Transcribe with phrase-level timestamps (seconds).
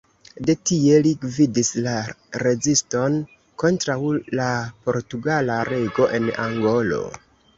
[0.45, 1.91] De tie li gvidis la
[2.43, 3.19] reziston
[3.63, 3.99] kontraŭ
[4.41, 4.49] la
[4.89, 7.03] portugala rego en Angolo.